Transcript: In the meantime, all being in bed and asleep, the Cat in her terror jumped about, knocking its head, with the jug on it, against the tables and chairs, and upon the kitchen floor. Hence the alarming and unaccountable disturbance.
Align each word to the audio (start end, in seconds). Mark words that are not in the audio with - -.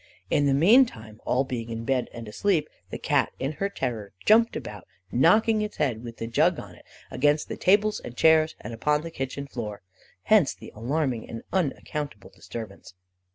In 0.31 0.47
the 0.47 0.55
meantime, 0.55 1.19
all 1.27 1.43
being 1.43 1.69
in 1.69 1.85
bed 1.85 2.09
and 2.11 2.27
asleep, 2.27 2.67
the 2.89 2.97
Cat 2.97 3.31
in 3.37 3.51
her 3.61 3.69
terror 3.69 4.13
jumped 4.25 4.55
about, 4.55 4.87
knocking 5.11 5.61
its 5.61 5.77
head, 5.77 6.03
with 6.03 6.17
the 6.17 6.25
jug 6.25 6.59
on 6.59 6.73
it, 6.73 6.85
against 7.11 7.49
the 7.49 7.55
tables 7.55 7.99
and 7.99 8.17
chairs, 8.17 8.55
and 8.59 8.73
upon 8.73 9.01
the 9.01 9.11
kitchen 9.11 9.45
floor. 9.45 9.83
Hence 10.23 10.55
the 10.55 10.71
alarming 10.75 11.29
and 11.29 11.43
unaccountable 11.53 12.31
disturbance. 12.31 12.95